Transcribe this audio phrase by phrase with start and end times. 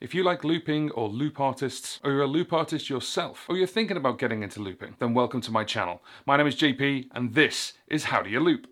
[0.00, 3.66] If you like looping or loop artists, or you're a loop artist yourself, or you're
[3.66, 6.04] thinking about getting into looping, then welcome to my channel.
[6.24, 8.68] My name is JP, and this is How Do You Loop?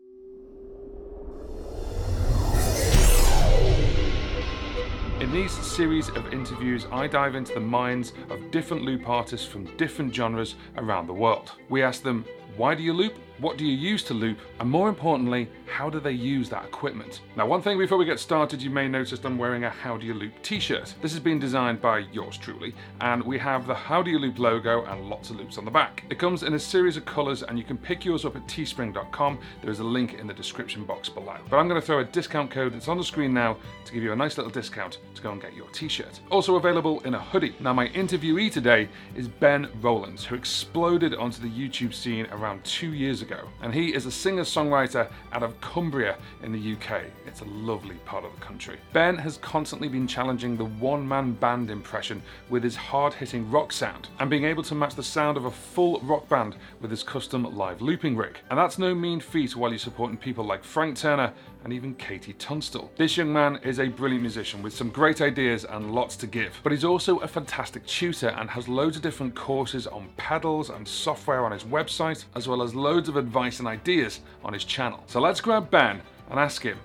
[5.21, 9.65] In these series of interviews, I dive into the minds of different loop artists from
[9.77, 11.51] different genres around the world.
[11.69, 12.25] We ask them,
[12.57, 13.19] why do you loop?
[13.39, 14.39] What do you use to loop?
[14.61, 17.21] And more importantly, how do they use that equipment?
[17.37, 20.07] Now, one thing before we get started, you may notice I'm wearing a How Do
[20.07, 20.95] You Loop t shirt.
[21.03, 24.39] This has been designed by yours truly, and we have the How Do You Loop
[24.39, 26.05] logo and lots of loops on the back.
[26.09, 29.39] It comes in a series of colours, and you can pick yours up at teespring.com.
[29.61, 31.37] There is a link in the description box below.
[31.51, 34.03] But I'm going to throw a discount code that's on the screen now to give
[34.03, 36.21] you a nice little discount to go and get your t shirt.
[36.31, 37.55] Also available in a hoodie.
[37.61, 42.95] Now, my interviewee today is Ben Rowlands, who exploded onto the YouTube scene around two
[42.95, 47.03] years ago ago, and he is a singer songwriter out of Cumbria in the UK.
[47.27, 48.79] It's a lovely part of the country.
[48.93, 53.73] Ben has constantly been challenging the one man band impression with his hard hitting rock
[53.73, 57.03] sound, and being able to match the sound of a full rock band with his
[57.03, 58.39] custom live looping rig.
[58.49, 61.33] And that's no mean feat while you're supporting people like Frank Turner
[61.67, 62.93] and even KT Tunstall.
[62.95, 66.53] This young man is a brilliant musician with some great ideas and lots to give,
[66.63, 70.87] but he's also a fantastic tutor and has loads of different courses on pedals and
[70.87, 75.03] software on his website, as well as loads of advice and ideas on his channel.
[75.09, 76.01] So let's grab Ben
[76.31, 76.79] and ask him,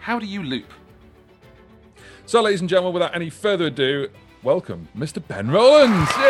[0.00, 0.72] how do you loop?
[2.26, 4.08] So, ladies and gentlemen, without any further ado,
[4.42, 5.24] welcome Mr.
[5.24, 6.10] Ben Rowlands.
[6.16, 6.24] Yay!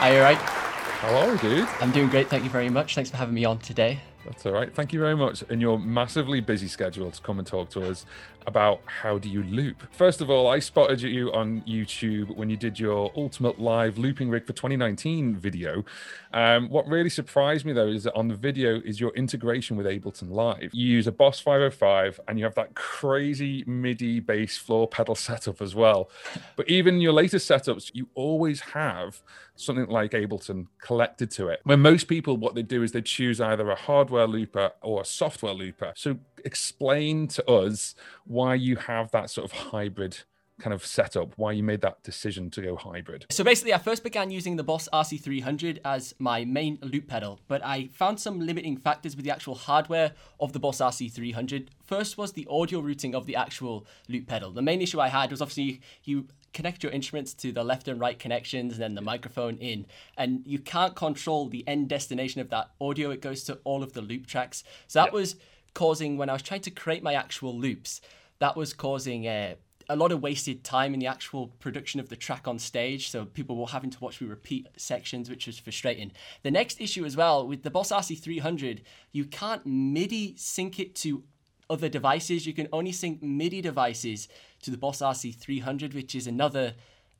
[0.00, 0.36] Are you right?
[0.36, 1.68] How are you, dude?
[1.80, 2.28] I'm doing great.
[2.28, 2.94] Thank you very much.
[2.94, 4.02] Thanks for having me on today.
[4.24, 4.74] That's all right.
[4.74, 8.06] Thank you very much in your massively busy schedule to come and talk to us
[8.46, 9.82] about how do you loop.
[9.92, 14.30] First of all, I spotted you on YouTube when you did your Ultimate Live Looping
[14.30, 15.84] Rig for 2019 video.
[16.32, 19.86] Um, what really surprised me though is that on the video is your integration with
[19.86, 20.70] Ableton Live.
[20.72, 25.62] You use a Boss 505 and you have that crazy MIDI bass floor pedal setup
[25.62, 26.10] as well.
[26.56, 29.22] But even your latest setups, you always have
[29.56, 31.60] something like Ableton collected to it.
[31.64, 35.04] When most people, what they do is they choose either a hardware looper or a
[35.04, 35.92] software looper.
[35.94, 37.94] So explain to us
[38.24, 40.18] why you have that sort of hybrid
[40.60, 43.26] kind of setup, why you made that decision to go hybrid.
[43.30, 47.64] So basically, I first began using the Boss RC300 as my main loop pedal, but
[47.64, 51.68] I found some limiting factors with the actual hardware of the Boss RC300.
[51.84, 54.52] First was the audio routing of the actual loop pedal.
[54.52, 58.00] The main issue I had was obviously you connect your instruments to the left and
[58.00, 59.84] right connections and then the microphone in
[60.16, 63.92] and you can't control the end destination of that audio it goes to all of
[63.92, 65.34] the loop tracks so that was
[65.74, 68.00] causing when I was trying to create my actual loops,
[68.38, 69.54] that was causing uh,
[69.88, 73.10] a lot of wasted time in the actual production of the track on stage.
[73.10, 76.12] So people were having to watch me repeat sections, which was frustrating.
[76.42, 78.80] The next issue as well with the Boss RC300,
[79.12, 81.24] you can't MIDI sync it to
[81.68, 82.46] other devices.
[82.46, 84.28] You can only sync MIDI devices
[84.62, 86.74] to the Boss RC300, which is another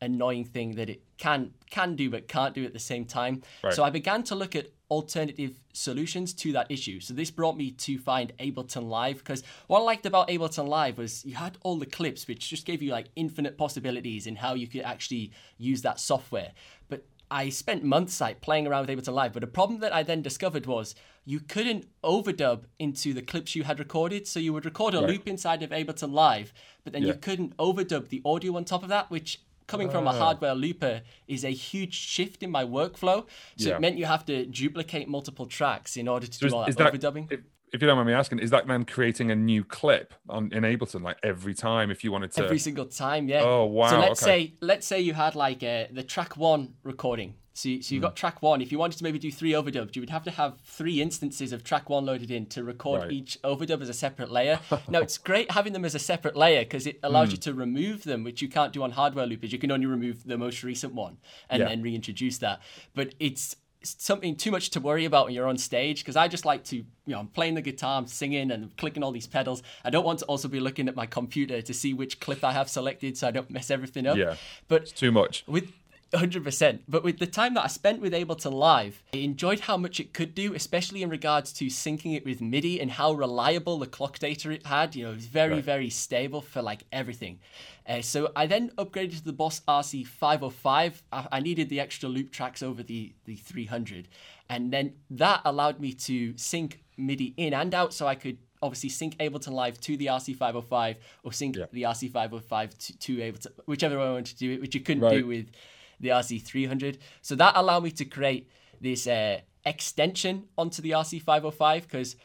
[0.04, 3.42] annoying thing that it can can do but can't do at the same time.
[3.62, 3.72] Right.
[3.72, 7.00] So I began to look at alternative solutions to that issue.
[7.00, 10.98] So this brought me to find Ableton Live because what I liked about Ableton Live
[10.98, 14.54] was you had all the clips which just gave you like infinite possibilities in how
[14.54, 16.53] you could actually use that software.
[16.88, 20.03] But I spent months like playing around with Ableton Live, but a problem that I
[20.03, 20.94] then discovered was
[21.25, 24.26] you couldn't overdub into the clips you had recorded.
[24.28, 25.09] So you would record a right.
[25.09, 26.53] loop inside of Ableton Live,
[26.84, 27.09] but then yeah.
[27.09, 30.19] you couldn't overdub the audio on top of that, which coming from a ah.
[30.19, 33.26] hardware looper is a huge shift in my workflow.
[33.56, 33.76] So yeah.
[33.76, 36.64] it meant you have to duplicate multiple tracks in order to so do is, all
[36.66, 37.32] that, that overdubbing.
[37.32, 37.41] If,
[37.72, 40.62] if you don't mind me asking, is that then creating a new clip on in
[40.62, 42.44] Ableton like every time if you wanted to?
[42.44, 43.42] Every single time, yeah.
[43.42, 43.91] Oh wow!
[43.91, 44.47] So let's okay.
[44.47, 48.00] say let's say you had like a, the track one recording so, you, so you
[48.00, 48.03] mm.
[48.03, 48.60] got track one.
[48.60, 51.53] If you wanted to maybe do three overdubs, you would have to have three instances
[51.53, 53.12] of track one loaded in to record right.
[53.12, 54.59] each overdub as a separate layer.
[54.88, 57.32] now, it's great having them as a separate layer because it allows mm.
[57.32, 59.53] you to remove them, which you can't do on hardware loopers.
[59.53, 61.69] You can only remove the most recent one and yeah.
[61.69, 62.60] then reintroduce that.
[62.92, 63.54] But it's
[63.84, 66.76] something too much to worry about when you're on stage because I just like to,
[66.76, 69.62] you know, I'm playing the guitar, I'm singing and clicking all these pedals.
[69.84, 72.53] I don't want to also be looking at my computer to see which clip I
[72.53, 74.16] have selected so I don't mess everything up.
[74.16, 74.36] Yeah.
[74.68, 75.45] But it's too much.
[75.47, 75.72] With
[76.15, 76.81] 100%.
[76.89, 80.15] But with the time that I spent with Ableton Live, I enjoyed how much it
[80.15, 84.19] could do, especially in regards to syncing it with MIDI and how reliable the clock
[84.19, 84.95] data it had.
[84.95, 85.65] You know, it was very, right.
[85.65, 87.41] very stable for like everything.
[87.87, 91.03] Uh, so I then upgraded to the Boss RC 505.
[91.13, 94.09] I, I needed the extra loop tracks over the, the 300.
[94.49, 98.89] And then that allowed me to sync MIDI in and out so I could obviously
[98.89, 101.66] sync Ableton Live to the RC505 or sync yeah.
[101.72, 105.03] the RC505 to, to Ableton, whichever way I wanted to do it, which you couldn't
[105.03, 105.19] right.
[105.19, 105.51] do with
[106.00, 106.98] the RC300.
[107.22, 108.50] So that allowed me to create
[108.80, 112.16] this uh, extension onto the RC505 because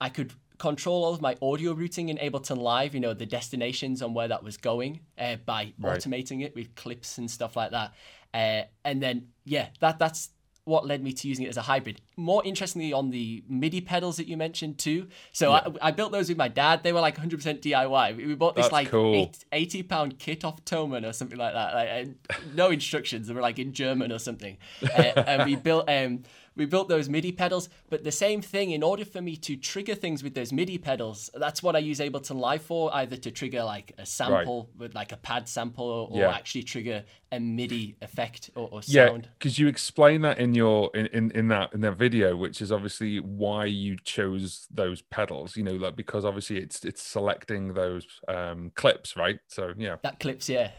[0.00, 4.00] I could control all of my audio routing in Ableton Live, you know, the destinations
[4.00, 5.98] on where that was going uh, by Right.
[5.98, 7.94] automating it with clips and stuff like that.
[8.32, 10.30] Uh, and then, yeah, that that's
[10.64, 12.00] what led me to using it as a hybrid.
[12.16, 15.08] More interestingly, on the MIDI pedals that you mentioned too.
[15.32, 16.82] So I, I built those with my dad.
[16.84, 18.16] They were like 100% DIY.
[18.16, 19.14] We we bought this That's like cool.
[19.14, 21.74] eight, 80 pound kit off Thomann or something like that.
[21.74, 22.08] Like,
[22.54, 23.26] no instructions.
[23.26, 24.58] They were like in German or something.
[24.92, 26.22] Uh, and we built um,
[26.56, 27.68] we built those MIDI pedals.
[27.90, 31.30] But the same thing, in order for me to trigger things with those MIDI pedals,
[31.34, 35.12] that's what I use Ableton Live for, either to trigger like a sample with like
[35.12, 36.30] a pad sample or, Yeah.
[36.30, 41.06] actually trigger a MIDI effect or, or Yeah, because you explain that in your in,
[41.06, 45.56] in in that in that video, which is obviously why you chose those pedals.
[45.56, 49.38] You know, like because obviously it's it's selecting those um clips, right?
[49.48, 50.70] So yeah, That clips, yeah.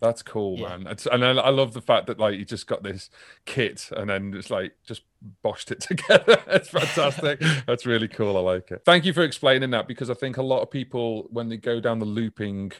[0.00, 0.76] That's cool, Yeah.
[0.76, 0.86] man.
[0.88, 3.10] It's, and I, I love the fact that like you just got this
[3.46, 5.02] kit and then it's like just
[5.44, 6.38] boshed it together.
[6.46, 7.40] it's fantastic.
[7.66, 8.36] that's really cool.
[8.36, 8.82] I like it.
[8.84, 11.80] Thank you for explaining that because I think a lot of people when they go
[11.80, 12.72] down the looping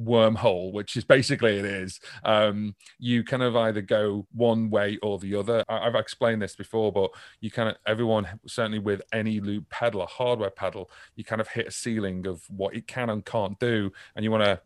[0.00, 5.18] wormhole which is basically it is um you kind of either go one way or
[5.18, 7.10] the other I- i've explained this before but
[7.42, 11.48] you kind of everyone certainly with any loop pedal a hardware pedal you kind of
[11.48, 14.58] hit a ceiling of what it can and can't do and you want to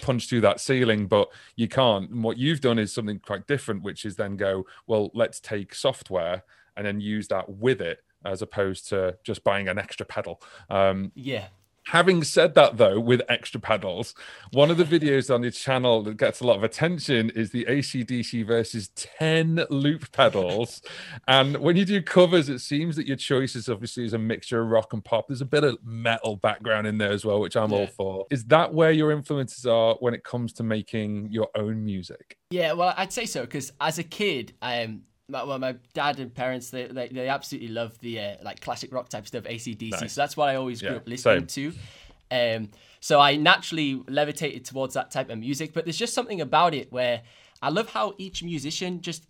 [0.00, 2.10] punch through that ceiling, but you can't.
[2.10, 5.74] And what you've done is something quite different, which is then go, well, let's take
[5.74, 6.44] software
[6.76, 10.42] and then use that with it as opposed to just buying an extra pedal.
[10.68, 11.48] Um, Yeah.
[11.90, 14.14] Having said that, though, with extra pedals,
[14.52, 17.64] one of the videos on your channel that gets a lot of attention is the
[17.64, 20.82] ACDC versus 10 loop pedals.
[21.26, 24.68] and when you do covers, it seems that your choices obviously is a mixture of
[24.68, 25.26] rock and pop.
[25.26, 28.24] There's a bit of metal background in there as well, which I'm all for.
[28.30, 32.38] Is that where your influences are when it comes to making your own music?
[32.52, 36.34] Yeah, well, I'd say so because as a kid, um, my, well, my dad and
[36.34, 39.90] parents they they, they absolutely love the uh, like classic rock type stuff, ACDC.
[39.92, 40.12] Nice.
[40.12, 41.72] So that's what I always grew Yeah, up listening same.
[41.72, 42.56] to.
[42.58, 45.72] Um, so I naturally levitated towards that type of music.
[45.72, 47.22] But there's just something about it where
[47.62, 49.24] I love how each musician just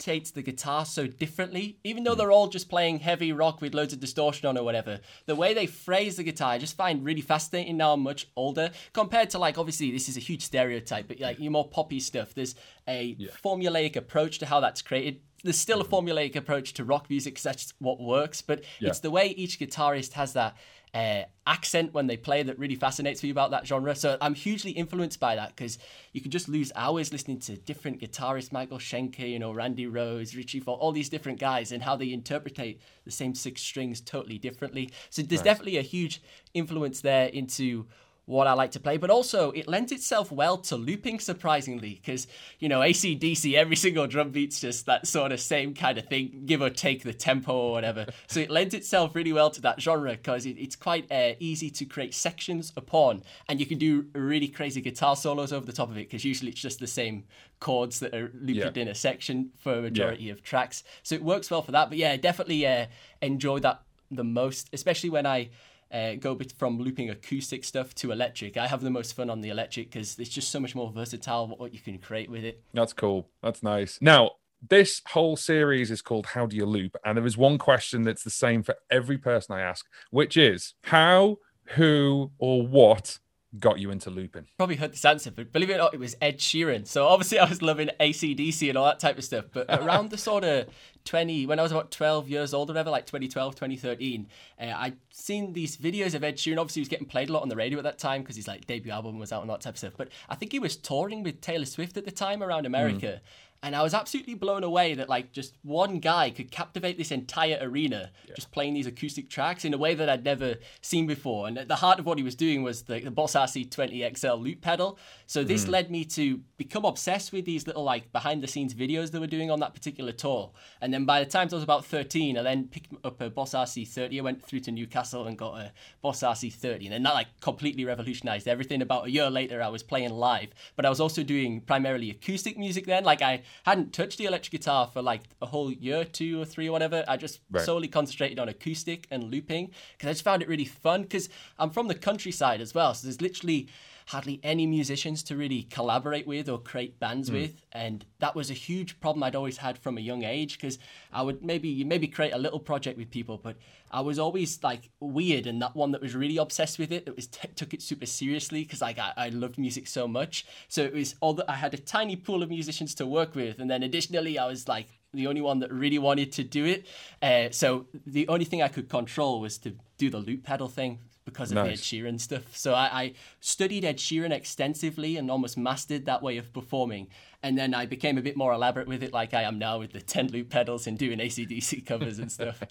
[0.00, 2.18] interprets the guitar so differently, even though mm.
[2.18, 5.00] they're all just playing heavy rock with loads of distortion on or whatever.
[5.26, 7.92] The way they phrase the guitar, I just find really fascinating now.
[7.92, 11.52] I'm much older compared to like obviously this is a huge stereotype, but like your
[11.52, 12.34] more poppy stuff.
[12.34, 12.54] There's
[12.88, 13.14] a
[13.44, 15.20] formulaic approach to how that's created.
[15.42, 15.94] There's still a mm-hmm.
[15.94, 18.90] formulaic approach to rock music 'cause that's what works, but Yeah.
[18.90, 20.56] it's the way each guitarist has that
[20.92, 23.94] uh, accent when they play that really fascinates me about that genre.
[23.94, 25.78] So I'm hugely influenced by that because
[26.12, 30.36] you can just lose hours listening to different guitarists, Michael Schenker, you know, Randy Rhoads,
[30.36, 34.38] Richie Ford, all these different guys, and how they interpretate the same six strings totally
[34.38, 34.90] differently.
[35.10, 36.22] So there's definitely a huge
[36.54, 37.86] influence there into
[38.30, 42.26] what I like to play, but also it lends itself well to looping, surprisingly, because
[42.58, 46.42] you know ACDC, every single drum beat's just that sort of same kind of thing,
[46.46, 48.06] give or take the tempo or whatever.
[48.28, 51.70] so it lends itself really well to that genre because it, it's quite uh, easy
[51.70, 55.90] to create sections upon, and you can do really crazy guitar solos over the top
[55.90, 57.24] of it because usually it's just the same
[57.58, 58.82] chords that are looped Yeah.
[58.82, 60.82] in a section for a majority of tracks.
[61.02, 61.88] So it works well for that.
[61.90, 62.86] But yeah, definitely uh,
[63.20, 65.50] enjoy that the most, especially when I
[65.92, 68.56] uh, go from looping acoustic stuff to electric.
[68.56, 71.48] I have the most fun on the electric because it's just so much more versatile
[71.48, 72.62] what, you can create with it.
[72.72, 73.28] That's cool.
[73.42, 73.98] That's nice.
[74.00, 74.32] Now,
[74.68, 76.96] this whole series is called How Do You Loop?
[77.04, 80.74] And there is one question that's the same for every person I ask, which is
[80.84, 81.38] how,
[81.76, 83.18] who, or what
[83.58, 84.46] got you into looping?
[84.56, 86.86] Probably heard this answer, but believe it or not, it was Ed Sheeran.
[86.86, 89.46] So obviously I was loving ACDC and all that type of stuff.
[89.52, 90.68] But around the sort of
[91.04, 94.28] 20, when I was about 12 years old or whatever, like 2012, 2013,
[94.60, 96.58] uh, I'd seen these videos of Ed Sheeran.
[96.58, 98.46] Obviously he was getting played a lot on the radio at that time because his
[98.46, 99.94] like debut album was out and that type of stuff.
[99.96, 103.20] But I think he was touring with Taylor Swift at the time around America.
[103.62, 107.58] And I was absolutely blown away that like just one guy could captivate this entire
[107.60, 111.46] arena just playing these acoustic tracks in a way that I'd never seen before.
[111.46, 114.42] And at the heart of what he was doing was the, the Boss RC20 XL
[114.42, 114.98] loop pedal.
[115.26, 115.70] So this mm.
[115.70, 119.26] led me to become obsessed with these little like behind the scenes videos they were
[119.26, 120.52] doing on that particular tour.
[120.80, 123.52] And then by the time I was about 13, I then picked up a Boss
[123.52, 124.18] RC30.
[124.18, 126.84] I went through to Newcastle and got a Boss RC30.
[126.84, 128.80] And then that like completely revolutionized everything.
[128.80, 132.56] About a year later, I was playing live, but I was also doing primarily acoustic
[132.56, 133.04] music then.
[133.04, 136.68] Like I hadn't touched the electric guitar for like a whole year, two or three
[136.68, 137.04] or whatever.
[137.08, 137.64] I just Right.
[137.64, 141.28] solely concentrated on acoustic and looping because I just found it really fun because
[141.58, 142.94] I'm from the countryside as well.
[142.94, 143.68] So there's literally
[144.10, 148.54] hardly any musicians to really collaborate with or create bands with and that was a
[148.54, 150.80] huge problem I'd always had from a young age because
[151.12, 153.56] I would maybe maybe create a little project with people but
[153.92, 157.14] I was always like weird and that one that was really obsessed with it that
[157.14, 160.44] was t- took it super seriously because like I, I loved music so much.
[160.66, 163.60] So it was all that I had a tiny pool of musicians to work with
[163.60, 166.86] and then additionally I was like the only one that really wanted to do it.
[167.22, 170.98] Uh, so the only thing I could control was to do the loop pedal thing
[171.30, 171.66] because of nice.
[171.66, 172.56] the Ed Sheeran stuff.
[172.56, 177.08] So I, I, studied Ed Sheeran extensively and almost mastered that way of performing.
[177.42, 179.92] And then I became a bit more elaborate with it, like I am now with
[179.92, 182.62] the 10 loop pedals and doing ACDC covers and stuff.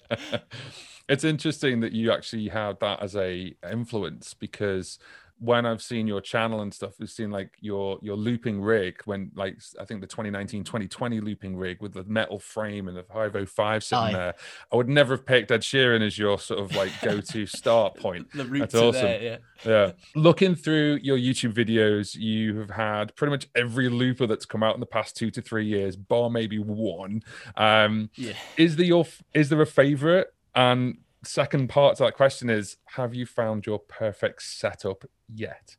[1.08, 4.98] it's interesting that you actually had that as a influence because
[5.40, 9.30] when I've seen your channel and stuff, we've seen like your your looping rig when
[9.34, 13.82] like I think the 2019 2020 looping rig with the metal frame and the 505
[13.82, 14.12] sitting Aye.
[14.12, 14.34] there.
[14.70, 18.28] I would never have picked Ed Sheeran as your sort of like go-to start point.
[18.34, 19.02] That's awesome.
[19.02, 19.36] There, yeah.
[19.64, 19.92] Yeah.
[20.14, 24.74] Looking through your YouTube videos, you have had pretty much every looper that's come out
[24.74, 27.22] in the past two to three years, bar maybe one.
[27.56, 28.34] Um, yeah.
[28.58, 30.34] Is there your is there a favorite?
[30.54, 35.76] And second part to that question is have you found your perfect setup yet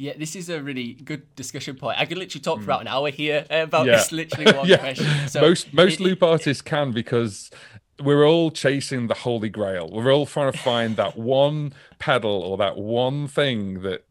[0.00, 1.98] yeah, this is a really good discussion point.
[1.98, 2.70] I could literally talk for hmm.
[2.70, 3.96] about an hour here about yeah.
[3.96, 4.76] this literally one yeah.
[4.76, 5.28] question.
[5.28, 7.50] So most most it, loop artists can because
[8.00, 9.90] we're all chasing the holy grail.
[9.90, 14.04] We're all trying to find that one pedal or that one thing that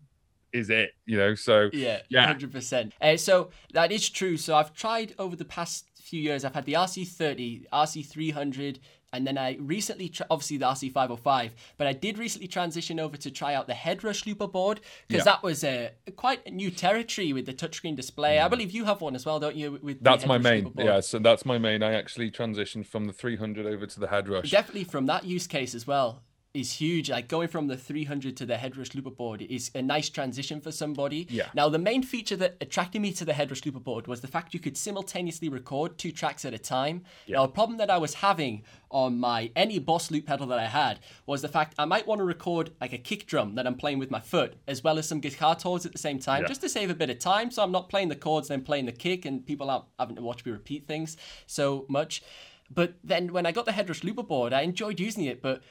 [0.51, 1.35] is it, you know.
[1.35, 2.93] So yeah, yeah, hundred uh, percent.
[3.15, 4.35] So that is true.
[4.35, 6.43] So I've tried over the past few years.
[6.43, 8.79] I've had the RC30, RC300,
[9.13, 13.31] and then I recently, tra- obviously the RC505, but I did recently transition over to
[13.31, 15.31] try out the Headrush Looper board because yeah.
[15.31, 18.37] that was a quite a new territory with the touchscreen display.
[18.37, 18.45] Mm.
[18.45, 19.79] I believe you have one as well, don't you?
[19.81, 20.99] With that's my main, yeah.
[20.99, 21.83] So that's my main.
[21.83, 24.49] I actually transitioned from the 300 over to the Headrush.
[24.49, 26.21] Definitely from that use case as well
[26.57, 27.09] is huge.
[27.09, 30.71] Like going from the 300 to the Headrush looper board is a nice transition for
[30.71, 31.27] somebody.
[31.29, 31.49] Yeah.
[31.53, 34.53] Now, the main feature that attracted me to the Headrush looper board was the fact
[34.53, 37.03] you could simultaneously record two tracks at a time.
[37.25, 37.37] Yeah.
[37.37, 40.65] Now, a problem that I was having on my any Boss loop pedal that I
[40.65, 43.75] had was the fact I might want to record like a kick drum that I'm
[43.75, 46.47] playing with my foot as well as some guitar chords at the same time yeah.
[46.47, 47.51] just to save a bit of time.
[47.51, 50.21] So I'm not playing the chords, then playing the kick, and people aren't having to
[50.21, 52.21] watch me repeat things so much.
[52.69, 55.61] But then when I got the Headrush looper board, I enjoyed using it, but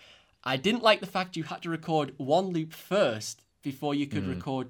[0.47, 4.25] I didn't like the fact you had to record one loop first before you could
[4.25, 4.37] mm.
[4.37, 4.69] record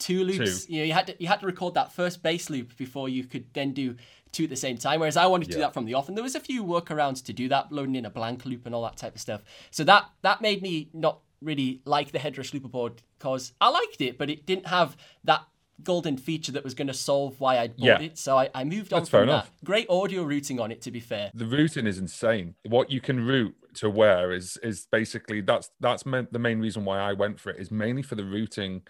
[0.00, 0.66] two loops.
[0.66, 0.72] Two.
[0.72, 3.24] You know, you had to you had to record that first bass loop before you
[3.24, 3.94] could then do
[4.32, 4.98] two at the same time.
[4.98, 5.56] Whereas I wanted to yeah.
[5.56, 7.94] do that from the off, and there was a few workarounds to do that, loading
[7.94, 9.42] in a blank loop and all that type of stuff.
[9.70, 14.00] So that that made me not really like the Headrush looper board because I liked
[14.00, 15.44] it, but it didn't have that
[15.82, 18.00] golden feature that was going to solve why I'd bought yeah.
[18.00, 18.18] it.
[18.18, 19.48] So I, I moved on That's from that.
[19.64, 21.30] Great audio routing on it, to be fair.
[21.34, 22.54] The routing is insane.
[22.64, 26.84] What you can route to where is is basically that's that's meant the main reason
[26.84, 28.82] why I went for it is mainly for the routing.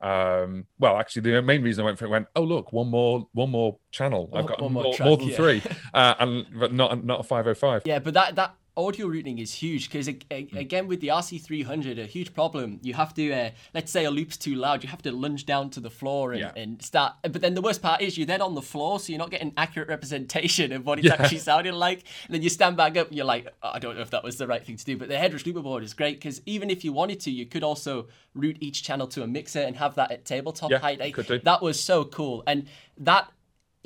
[0.00, 3.28] Um, well, actually, the main reason I went for it went, oh look, one more
[3.32, 4.30] one more channel.
[4.32, 5.36] I've got more, more, track, more, than yeah.
[5.36, 5.62] three,
[5.94, 7.82] uh, and but not not a five hundred five.
[7.84, 10.56] Yeah, but that that audio routing is huge because hmm.
[10.56, 14.36] again with the RC300 a huge problem you have to uh, let's say a loop's
[14.36, 16.52] too loud you have to lunge down to the floor and, yeah.
[16.56, 19.18] and, start but then the worst part is you're then on the floor so you're
[19.18, 21.16] not getting accurate representation of what it's yeah.
[21.18, 23.96] actually sounding like and then you stand back up and you're like oh, I don't
[23.96, 25.92] know if that was the right thing to do but the Headrush looper board is
[25.92, 29.26] great because even if you wanted to you could also route each channel to a
[29.26, 31.00] mixer and have that at tabletop yeah, height
[31.44, 32.66] that was so cool and
[32.98, 33.30] that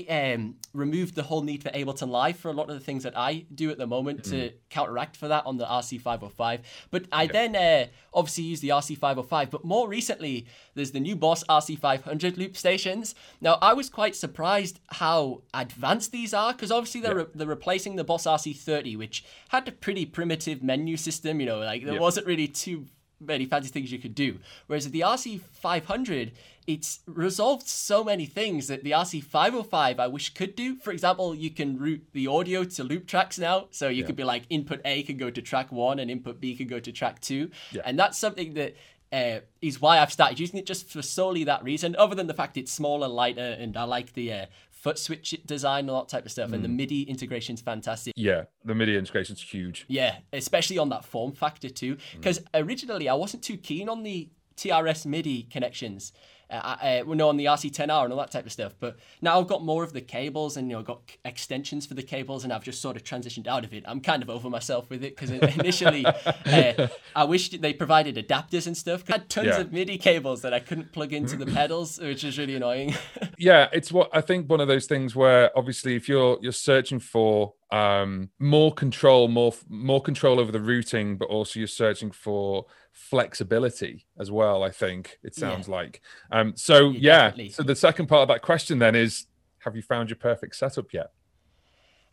[0.09, 3.17] um, removed the whole need for Ableton Live for a lot of the things that
[3.17, 4.31] I do at the moment mm.
[4.31, 6.61] to counteract for that on the RC505.
[6.91, 9.51] But I then uh, obviously use the RC505.
[9.51, 13.15] But more recently, there's the new Boss RC500 loop stations.
[13.41, 17.25] Now, I was quite surprised how advanced these are because obviously they're, yeah.
[17.25, 21.41] re- they're replacing the Boss RC30, which had a pretty primitive menu system.
[21.41, 22.01] You know, like there yeah.
[22.01, 22.87] wasn't really too
[23.21, 24.39] many fancy things you could do.
[24.67, 26.33] Whereas the RC500,
[26.67, 30.77] it's resolved so many things that the RC505 I wish could do.
[30.77, 33.69] For example, you can route the audio to loop tracks now.
[33.71, 34.07] So you yeah.
[34.07, 36.81] could be like input A can go to track one and input B can go
[36.81, 37.51] to track two.
[37.73, 37.83] Yeah.
[37.85, 38.77] And that's something that
[39.13, 42.35] uh, is why I've started using it just for solely that reason, other than the
[42.35, 46.09] fact it's smaller, lighter, and I like the uh, foot switch design, and all that
[46.09, 46.51] type of stuff.
[46.51, 46.55] Mm.
[46.55, 46.77] And the mm.
[46.77, 48.15] MIDI integration is fantastic.
[48.17, 49.85] Yeah, the MIDI integration is huge.
[49.87, 51.97] Yeah, especially on that form factor too.
[52.17, 52.47] Because mm.
[52.55, 56.13] originally I wasn't too keen on the TRS MIDI connections
[56.51, 58.75] uh, uh, uh no, on the RC10R and all that type of stuff.
[58.79, 62.03] But now I've got more of the cables and you know got extensions for the
[62.03, 63.85] cables, and I've just sort of transitioned out of it.
[63.87, 68.67] I'm kind of over myself with it because initially uh, I wished they provided adapters
[68.67, 69.05] and stuff.
[69.09, 69.61] I had tons yeah.
[69.61, 72.95] of MIDI cables that I couldn't plug into the pedals, which is really annoying.
[73.39, 77.01] yeah, it's what I think one of those things where obviously if you're you're searching
[77.01, 82.67] for um, more control, more more control over the routing, but also you're searching for
[82.93, 84.63] flexibility as well.
[84.63, 85.75] I think it sounds yeah.
[85.75, 86.01] like.
[86.31, 87.33] Um, so yeah.
[87.35, 89.27] yeah so the second part of that question then is:
[89.59, 91.11] Have you found your perfect setup yet?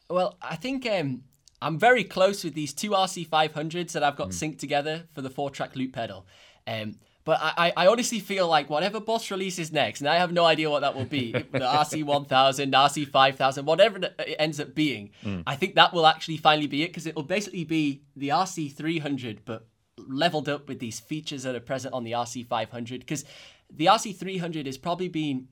[0.09, 1.21] Well, I think um,
[1.61, 4.33] I'm very close with these two RC500s that I've got mm.
[4.33, 6.25] synced together for the four-track loop pedal.
[6.65, 10.43] Um, But I, I honestly feel like whatever Boss releases next, and I have no
[10.45, 15.11] idea what that will be, the RC 1000, RC 5000, whatever it ends up being,
[15.23, 15.43] mm.
[15.45, 18.73] I think that will actually finally be it because it will basically be the RC
[18.73, 23.01] 300, but leveled up with these features that are present on the RC 500.
[23.01, 23.23] Because
[23.69, 25.47] the RC 300 has probably been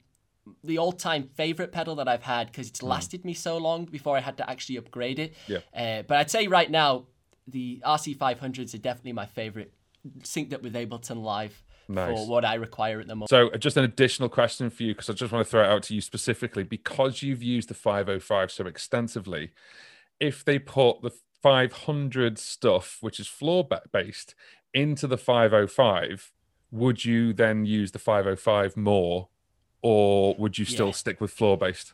[0.63, 2.88] the all-time favorite pedal that I've had because it's mm.
[2.88, 5.35] lasted me so long before I had to actually upgrade it.
[5.47, 5.59] Yeah.
[5.75, 7.05] Uh, but I'd say right now,
[7.47, 9.73] the RC 500s are definitely my favorite
[10.22, 12.15] synced up with Ableton Live nice.
[12.15, 13.29] for what I require at the moment.
[13.29, 15.84] So, just an additional question for you because I just want to throw it out
[15.84, 19.51] to you specifically because you've used the 505 so extensively.
[20.20, 24.36] If they put the 500 stuff, which is floor based,
[24.74, 26.32] into the 505,
[26.72, 29.29] would you then use the 505 more,
[29.82, 30.94] or would you still yeah.
[30.94, 31.94] stick with floor based?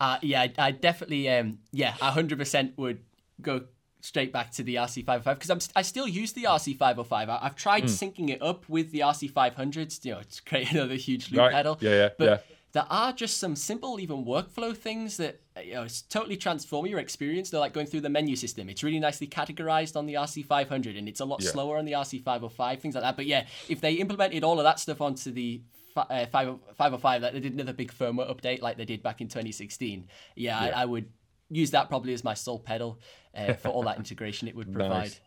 [0.00, 3.00] Uh, yeah, I, I definitely, um, yeah, 100% would
[3.40, 3.64] go
[4.04, 7.28] straight back to the RC505 because I'm I still use the RC505.
[7.28, 7.86] I, have tried mm.
[7.86, 11.52] syncing it up with the RC500s, you know, to create another huge loop right.
[11.52, 11.78] pedal.
[11.80, 12.38] Yeah, yeah, but yeah.
[12.72, 17.48] There are just some simple, even workflow things that you know totally transform your experience.
[17.50, 18.68] They're like going through the menu system.
[18.68, 21.50] It's really nicely categorized on the RC500, and it's a lot yeah.
[21.50, 22.80] slower on the RC505.
[22.80, 23.14] Things like that.
[23.14, 25.62] But yeah, if they implemented all of that stuff onto the
[25.96, 30.08] uh, 505, like they did another big firmware update like they did back in 2016,
[30.34, 30.76] yeah, yeah.
[30.76, 31.06] I, I would
[31.54, 32.98] use that probably as my sole pedal
[33.34, 34.90] uh, for all that integration it would provide.
[34.90, 35.20] Nice.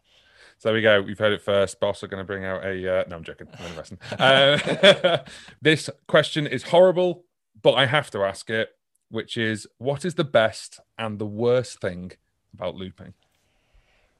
[0.59, 1.01] So there we go.
[1.01, 1.79] We've heard it first.
[1.79, 3.01] Boss are going to bring out a.
[3.01, 3.47] Uh, no, I'm joking.
[3.59, 5.17] I'm uh,
[5.61, 7.25] this question is horrible,
[7.61, 8.69] but I have to ask it,
[9.09, 12.13] which is what is the best and the worst thing
[12.53, 13.13] about looping?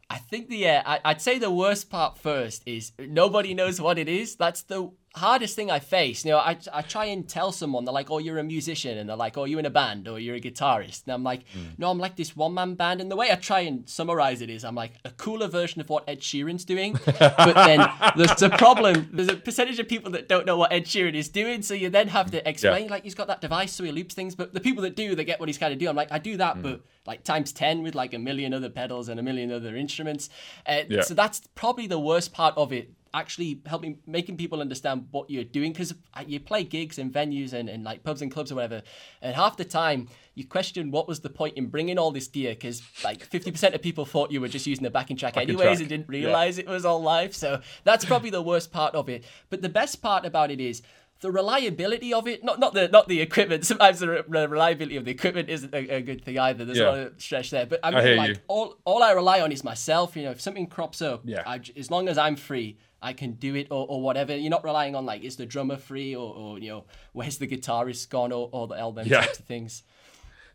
[0.09, 3.97] I think the uh, I, I'd say the worst part first is nobody knows what
[3.97, 4.35] it is.
[4.35, 6.23] That's the hardest thing I face.
[6.23, 8.97] You know, I, I try and tell someone, they're like, oh, you're a musician.
[8.97, 11.03] And they're like, oh, you're in a band or you're a guitarist.
[11.05, 11.77] And I'm like, mm.
[11.77, 13.01] no, I'm like this one man band.
[13.01, 15.89] And the way I try and summarize it is I'm like a cooler version of
[15.89, 16.93] what Ed Sheeran's doing.
[17.05, 19.09] but then there's a problem.
[19.11, 21.61] There's a percentage of people that don't know what Ed Sheeran is doing.
[21.61, 22.91] So you then have to explain, yeah.
[22.91, 24.35] like, he's got that device so he loops things.
[24.35, 25.89] But the people that do, they get what he's kind of doing.
[25.89, 26.63] I'm like, I do that, mm.
[26.63, 30.29] but like times 10 with like a million other pedals and a million other instruments.
[30.65, 31.01] Uh, yeah.
[31.01, 35.43] So that's probably the worst part of it actually helping making people understand what you're
[35.43, 35.93] doing because
[36.25, 38.81] you play gigs in venues and, and like pubs and clubs or whatever
[39.21, 42.51] and half the time you question what was the point in bringing all this gear
[42.53, 45.65] because like 50% of people thought you were just using the backing track backing anyways
[45.65, 45.79] track.
[45.79, 46.65] and didn't realize yeah.
[46.65, 50.01] it was all live so that's probably the worst part of it but the best
[50.01, 50.83] part about it is
[51.19, 53.65] the reliability of it, not not the not the equipment.
[53.65, 56.63] Sometimes the, re- reliability of the equipment isn't a, a good thing either.
[56.65, 56.85] There's yeah.
[56.85, 57.65] a lot of stretch there.
[57.65, 58.35] But I mean, I like you.
[58.47, 60.15] all all I rely on is myself.
[60.15, 61.43] You know, if something crops up, yeah.
[61.45, 64.35] I, as long as I'm free, I can do it or, or whatever.
[64.35, 67.47] You're not relying on like is the drummer free or, or you know where's the
[67.47, 69.21] guitarist gone or, or the album yeah.
[69.21, 69.83] types of things.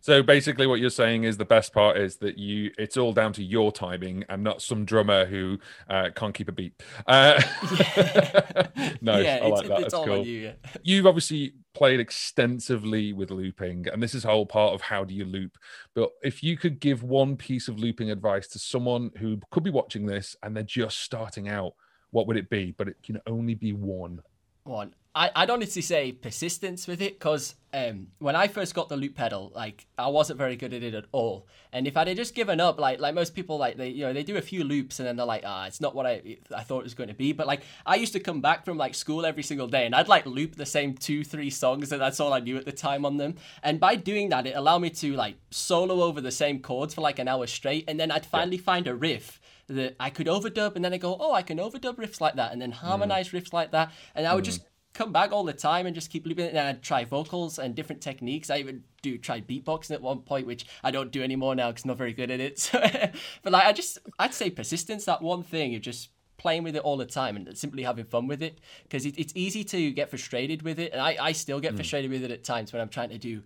[0.03, 3.33] So basically, what you're saying is the best part is that you it's all down
[3.35, 6.83] to your timing and not some drummer who uh, can't keep a beat.
[7.07, 7.41] Uh,
[9.01, 9.81] no, yeah, I like that.
[9.83, 10.27] That's cool.
[10.27, 10.53] You, yeah.
[10.83, 15.15] You've obviously played extensively with looping, and this is a whole part of how do
[15.15, 15.57] you loop.
[15.95, 19.71] But if you could give one piece of looping advice to someone who could be
[19.71, 21.75] watching this and they're just starting out
[22.13, 22.73] what would it be?
[22.77, 24.23] But it can only be one.
[24.65, 24.95] One.
[25.15, 29.15] I, I'd honestly say persistence with it because um, when I first got the loop
[29.15, 31.47] pedal, like I wasn't very good at it at all.
[31.71, 34.23] And if I'd just given up, like like most people, like they you know they
[34.23, 36.81] do a few loops and then they're like, ah, it's not what I I thought
[36.81, 37.33] it was going to be.
[37.33, 40.09] But like I used to come back from like school every single day and I'd
[40.09, 43.05] like loop the same two three songs and that's all I knew at the time
[43.05, 43.35] on them.
[43.63, 47.03] And by doing that, it allowed me to like solo over the same chords for
[47.03, 48.63] like an hour straight, and then I'd finally yeah.
[48.63, 49.42] find a riff
[49.73, 52.53] that I could overdub, and then I go, oh, I can overdub riffs like that,
[52.53, 53.41] and then harmonize mm.
[53.41, 54.47] riffs like that, and I would mm.
[54.47, 54.63] just
[54.95, 56.51] come back all the time and just keep looping it.
[56.51, 58.51] And I'd try vocals and different techniques.
[58.51, 61.85] I even do try beatboxing at one point, which I don't do anymore now because
[61.85, 62.69] I'm not very good at it.
[63.43, 65.05] but like, I just, I'd say persistence.
[65.05, 68.27] That one thing of just playing with it all the time and simply having fun
[68.27, 71.61] with it because it, it's easy to get frustrated with it, and I, I still
[71.61, 71.77] get mm.
[71.77, 73.43] frustrated with it at times when I'm trying to do.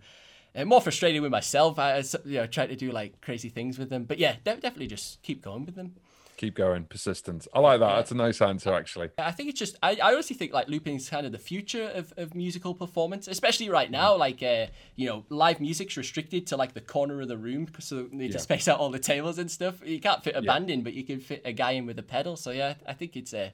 [0.55, 1.77] Uh, more frustrated with myself.
[1.77, 5.21] I, you know, try to do like crazy things with them, but yeah, definitely just
[5.21, 5.93] keep going with them
[6.37, 7.47] keep going, persistence.
[7.53, 7.95] I like that.
[7.95, 9.09] That's a nice answer, actually.
[9.17, 11.91] I think it's just, I, I honestly think like looping is kind of the future
[11.93, 14.13] of, of musical performance, especially right now.
[14.13, 14.19] Mm.
[14.19, 18.03] Like, uh, you know, live music's restricted to like the corner of the room so
[18.03, 18.33] they need yeah.
[18.33, 19.85] to space out all the tables and stuff.
[19.85, 20.53] You can't fit a yeah.
[20.53, 22.37] band in, but you can fit a guy in with a pedal.
[22.37, 23.49] So yeah, I think it's uh,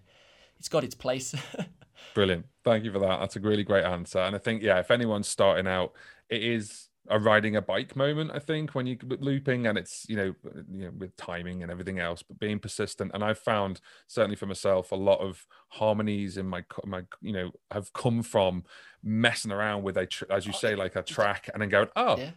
[0.59, 1.33] it's got its place.
[2.13, 2.45] Brilliant.
[2.63, 3.19] Thank you for that.
[3.19, 4.19] That's a really great answer.
[4.19, 5.93] And I think, yeah, if anyone's starting out,
[6.29, 10.15] it is a riding a bike moment i think when you looping and it's you
[10.15, 10.33] know
[10.71, 13.11] you know with timing and everything else but being persistent.
[13.13, 17.51] And i've found certainly for myself a lot of harmonies in my my you know
[17.71, 18.63] have come from
[19.03, 22.17] messing around with a, tr- as you say, like a track, and then going, oh,
[22.17, 22.31] Yeah.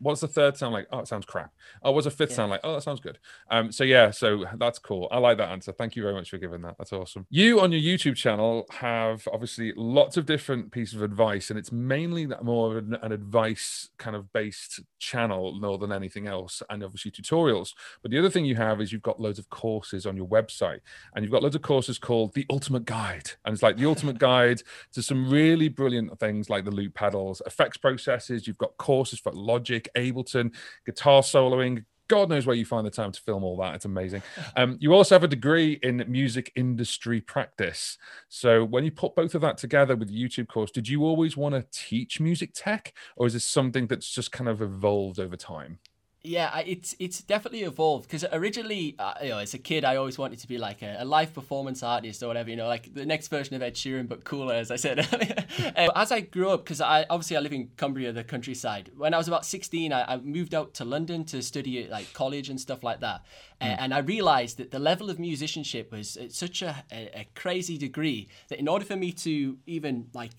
[0.00, 0.86] what's the third sound like?
[0.92, 1.52] Oh, it sounds crap.
[1.82, 2.36] Oh, what's the fifth Yeah.
[2.36, 2.60] sound like?
[2.62, 3.18] Oh, that sounds good.
[3.50, 5.08] Um, so yeah, so that's cool.
[5.10, 5.72] I like that answer.
[5.72, 6.76] Thank you very much for giving that.
[6.78, 7.26] That's awesome.
[7.30, 11.72] You on your YouTube channel have obviously lots of different pieces of advice, and it's
[11.72, 16.62] mainly that more of an, an advice kind of based channel more than anything else,
[16.70, 17.70] and obviously tutorials.
[18.02, 20.80] But the other thing you have is you've got loads of courses on your website,
[21.14, 24.18] and you've got loads of courses called the Ultimate Guide, and it's like the ultimate
[24.18, 28.46] guide to some really brilliant things like the loop pedals, effects processes.
[28.46, 30.54] You've got courses for Logic, Ableton,
[30.84, 31.84] guitar soloing.
[32.08, 33.74] God knows where you find the time to film all that.
[33.74, 34.22] It's amazing.
[34.56, 37.98] Um, you also have a degree in music industry practice.
[38.28, 41.36] So when you put both of that together with the YouTube course, did you always
[41.36, 45.36] want to teach music tech, or is this something that's just kind of evolved over
[45.36, 45.78] time?
[46.26, 50.18] Yeah, it's it's definitely evolved because originally, uh, you know, as a kid, I always
[50.18, 53.06] wanted to be like a, a live performance artist or whatever, you know, like the
[53.06, 55.44] next version of Ed Sheeran but cooler, as I said earlier.
[55.76, 58.90] Uh, as I grew up, because I obviously I live in Cumbria, the countryside.
[58.96, 62.12] When I was about sixteen, I, I moved out to London to study at like
[62.12, 63.24] college and stuff like that,
[63.60, 67.26] Uh, and I realized that the level of musicianship was at such a, a, a
[67.34, 70.32] crazy degree that in order for me to even like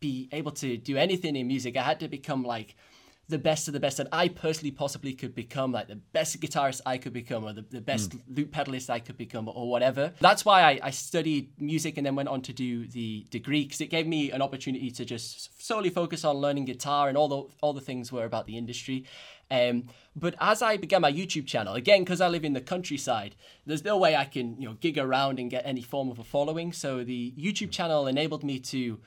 [0.00, 2.74] be able to do anything in music, I had to become like
[3.30, 6.80] the best of the best that I personally possibly could become, like the best guitarist
[6.84, 10.12] I could become, or the, the best loop pedalist I could become, or whatever.
[10.20, 13.80] That's why I, I studied music and then went on to do the degree because
[13.80, 17.42] it gave me an opportunity to just solely focus on learning guitar and all the
[17.62, 19.04] all the things were about the industry.
[19.50, 23.34] Um, but as I began my YouTube channel, again because I live in the countryside,
[23.66, 26.24] there's no way I can you know gig around and get any form of a
[26.24, 26.72] following.
[26.72, 29.00] So the YouTube channel enabled me to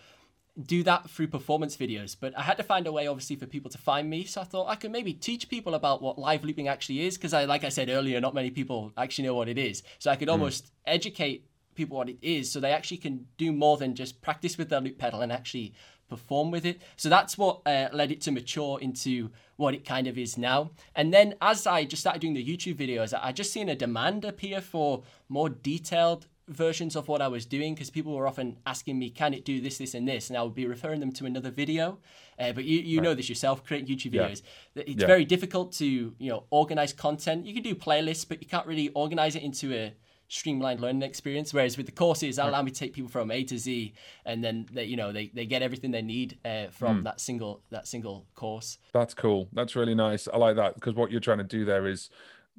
[0.61, 3.71] do that through performance videos, but I had to find a way, obviously, for people
[3.71, 4.23] to find me.
[4.23, 7.33] So I thought I could maybe teach people about what live looping actually is, because
[7.33, 9.81] I, like I said earlier, not many people actually know what it is.
[9.97, 13.77] So I could almost educate people what it is, so they actually can do more
[13.77, 15.73] than just practice with their loop pedal and actually
[16.07, 16.79] perform with it.
[16.97, 20.69] So that's what uh, led it to mature into what it kind of is now.
[20.95, 24.23] And then as I just started doing the YouTube videos, I just seen a demand
[24.23, 28.99] appear for more detailed versions of what I was doing because people were often asking
[28.99, 31.25] me, "Can it do this, this, and this?" And I would be referring them to
[31.25, 31.99] another video.
[32.39, 34.41] Uh, but you you know this yourself, creating YouTube videos.
[34.75, 35.07] that It's Yeah.
[35.07, 37.45] very difficult to you know organize content.
[37.45, 39.93] You can do playlists, but you can't really organize it into a
[40.27, 41.53] streamlined learning experience.
[41.53, 43.93] Whereas with the courses, that allow me to take people from A to Z,
[44.25, 47.03] and then they you know they, they get everything they need uh, from Hmm.
[47.03, 48.79] that single that single course.
[48.93, 49.47] That's cool.
[49.53, 50.27] That's really nice.
[50.27, 52.09] I like that because what you're trying to do there is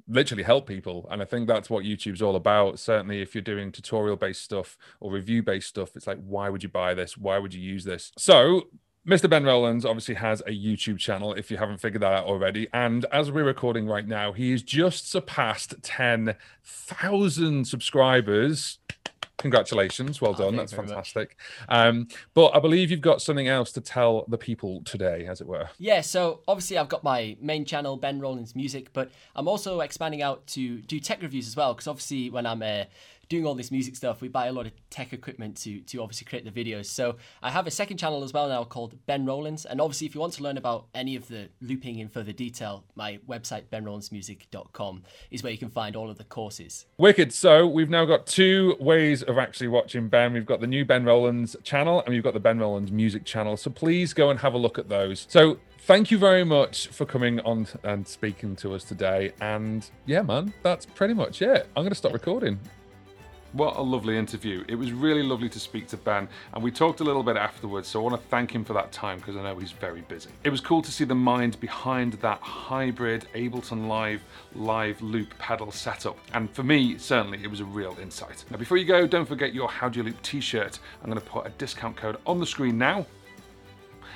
[0.08, 1.08] literally help people.
[1.10, 2.78] And I think that's what YouTube's all about.
[2.78, 6.62] Certainly, if you're doing tutorial based stuff or review based stuff, it's like, why would
[6.62, 7.16] you buy this?
[7.16, 8.12] Why would you use this?
[8.18, 8.68] So,
[9.06, 9.28] Mr.
[9.28, 12.68] Ben Rowlands obviously has a YouTube channel if you haven't figured that out already.
[12.72, 18.78] And as we're recording right now, he has just surpassed 10,000 subscribers.
[19.38, 20.20] Congratulations.
[20.20, 20.56] Well done.
[20.56, 21.12] thank That's you very much.
[21.12, 21.36] fantastic.
[21.68, 25.46] Um, but I believe you've got something else to tell the people today, as it
[25.46, 25.68] were.
[25.78, 30.22] Yeah, so obviously I've got my main channel, Ben Rowlands Music, but I'm also expanding
[30.22, 32.84] out to do tech reviews as well, because obviously when I'm uh,
[33.28, 36.26] doing all this music stuff, we buy a lot of tech equipment to to obviously
[36.26, 36.86] create the videos.
[36.86, 40.14] So I have a second channel as well now called Ben Rowlands, and obviously if
[40.14, 45.02] you want to learn about any of the looping in further detail, my website benrowlandsmusic.com
[45.30, 46.86] is where you can find all of the courses.
[46.98, 47.32] Wicked.
[47.32, 50.32] So we've now got two ways of actually watching Ben.
[50.32, 53.56] We've got the new Ben Rowlands channel and we've got the Ben Rowlands music channel.
[53.56, 55.26] So please go and have a look at those.
[55.28, 59.32] So thank you very much for coming on and speaking to us today.
[59.40, 61.68] And yeah, man, that's pretty much it.
[61.76, 62.58] I'm going to stop recording.
[63.54, 64.64] What a lovely interview.
[64.66, 67.86] It was really lovely to speak to Ben, and we talked a little bit afterwards,
[67.86, 70.30] so I want to thank him for that time because I know he's very busy.
[70.42, 74.24] It was cool to see the mind behind that hybrid Ableton Live
[74.56, 78.44] live loop pedal setup, and for me, certainly, it was a real insight.
[78.50, 80.80] Now, before you go, don't forget your How Do You Loop t shirt.
[81.04, 83.06] I'm going to put a discount code on the screen now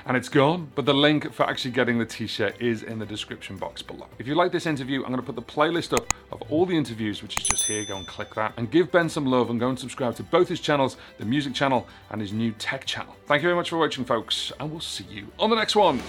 [0.06, 3.56] and it's gone, but the link for actually getting the t-shirt is in the description
[3.56, 4.06] box below.
[4.18, 6.76] If you like this interview, I'm going to put the playlist up of all the
[6.76, 7.84] interviews, which is just here.
[7.84, 10.48] Go and click that and give Ben some love and go and subscribe to both
[10.48, 13.14] his channels, the music channel and his new tech channel.
[13.26, 16.00] Thank you very much for watching, folks, and we'll see you on the next one.